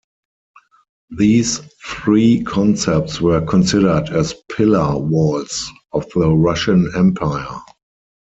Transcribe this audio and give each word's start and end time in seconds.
These 1.15 1.59
three 1.85 2.41
concepts 2.43 3.21
were 3.21 3.45
considered 3.45 4.09
as 4.09 4.33
"pillar-walls" 4.51 5.69
of 5.91 6.09
the 6.15 6.27
Russian 6.31 6.89
Empire. 6.95 7.59